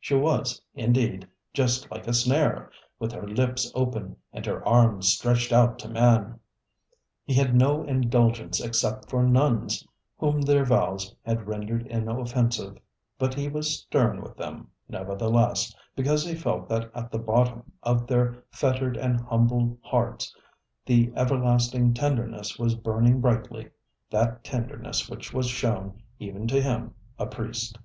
She 0.00 0.14
was, 0.14 0.62
indeed, 0.74 1.28
just 1.52 1.90
like 1.90 2.08
a 2.08 2.14
snare, 2.14 2.70
with 2.98 3.12
her 3.12 3.28
lips 3.28 3.70
open 3.74 4.16
and 4.32 4.46
her 4.46 4.66
arms 4.66 5.08
stretched 5.08 5.52
out 5.52 5.78
to 5.80 5.88
man. 5.90 6.40
He 7.26 7.34
had 7.34 7.54
no 7.54 7.82
indulgence 7.84 8.58
except 8.58 9.10
for 9.10 9.22
nuns, 9.22 9.86
whom 10.16 10.40
their 10.40 10.64
vows 10.64 11.14
had 11.26 11.46
rendered 11.46 11.86
inoffensive; 11.88 12.78
but 13.18 13.34
he 13.34 13.48
was 13.50 13.80
stern 13.80 14.22
with 14.22 14.34
them, 14.38 14.68
nevertheless, 14.88 15.76
because 15.94 16.24
he 16.24 16.34
felt 16.34 16.70
that 16.70 16.90
at 16.94 17.10
the 17.12 17.18
bottom 17.18 17.70
of 17.82 18.06
their 18.06 18.42
fettered 18.50 18.96
and 18.96 19.20
humble 19.20 19.76
hearts 19.82 20.34
the 20.86 21.12
everlasting 21.14 21.92
tenderness 21.92 22.58
was 22.58 22.74
burning 22.74 23.20
brightlyŌĆöthat 23.20 24.38
tenderness 24.42 25.10
which 25.10 25.34
was 25.34 25.48
shown 25.48 26.02
even 26.18 26.48
to 26.48 26.62
him, 26.62 26.94
a 27.18 27.26
priest. 27.26 27.76